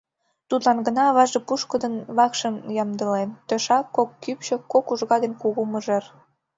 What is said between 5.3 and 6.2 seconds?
кугу мыжер.